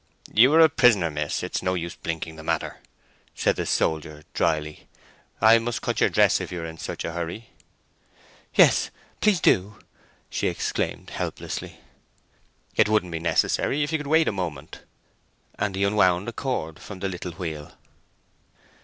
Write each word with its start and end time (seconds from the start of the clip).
"You 0.33 0.51
are 0.55 0.59
a 0.61 0.67
prisoner, 0.67 1.11
miss; 1.11 1.43
it 1.43 1.57
is 1.57 1.61
no 1.61 1.75
use 1.75 1.93
blinking 1.95 2.35
the 2.35 2.41
matter," 2.41 2.79
said 3.35 3.55
the 3.55 3.67
soldier, 3.67 4.23
drily. 4.33 4.87
"I 5.39 5.59
must 5.59 5.83
cut 5.83 6.01
your 6.01 6.09
dress 6.09 6.41
if 6.41 6.51
you 6.51 6.61
are 6.61 6.65
in 6.65 6.79
such 6.79 7.05
a 7.05 7.11
hurry." 7.13 7.51
"Yes—please 8.55 9.39
do!" 9.39 9.77
she 10.27 10.47
exclaimed, 10.47 11.11
helplessly. 11.11 11.81
"It 12.75 12.89
wouldn't 12.89 13.11
be 13.11 13.19
necessary 13.19 13.83
if 13.83 13.91
you 13.91 13.99
could 13.99 14.07
wait 14.07 14.27
a 14.27 14.31
moment," 14.31 14.79
and 15.59 15.75
he 15.75 15.83
unwound 15.83 16.27
a 16.27 16.33
cord 16.33 16.79
from 16.79 16.99
the 16.99 17.07
little 17.07 17.33
wheel. 17.33 17.73